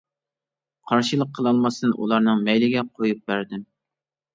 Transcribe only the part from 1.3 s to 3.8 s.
قىلالماستىن ئۇلارنىڭ مەيلىگە قويۇپ بەردىم.